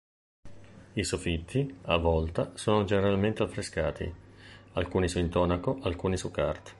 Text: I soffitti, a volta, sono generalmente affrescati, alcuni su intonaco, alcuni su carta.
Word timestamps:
I 0.93 1.03
soffitti, 1.03 1.77
a 1.83 1.97
volta, 1.97 2.53
sono 2.55 2.85
generalmente 2.85 3.43
affrescati, 3.43 4.11
alcuni 4.73 5.07
su 5.07 5.19
intonaco, 5.19 5.77
alcuni 5.83 6.17
su 6.17 6.31
carta. 6.31 6.69